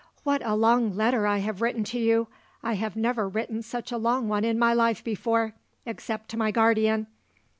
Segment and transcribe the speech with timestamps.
[0.23, 2.27] What a long letter I have written to you!
[2.63, 5.53] I have never written such a long one in my life before,
[5.85, 7.05] except to my guardian.